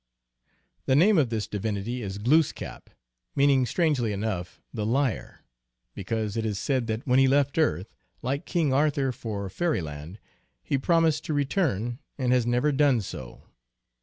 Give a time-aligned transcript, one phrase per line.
[0.87, 1.75] The name of this \ 2 INTRODUCTION.
[1.75, 2.87] divinity is Glooskap,
[3.35, 5.41] meaning, strangely enough, the Liar,
[5.93, 7.93] because it is said that when he left earth,
[8.23, 10.17] like King Arthur, for Fairyland,
[10.63, 13.43] he promised to return, and has never done so.